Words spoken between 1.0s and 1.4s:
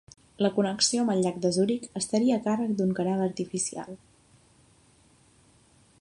amb el llac